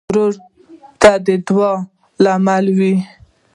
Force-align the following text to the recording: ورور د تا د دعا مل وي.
ورور 0.09 0.33
د 0.35 0.37
تا 1.01 1.11
د 1.25 1.27
دعا 1.47 1.71
مل 2.45 2.65
وي. 2.77 2.93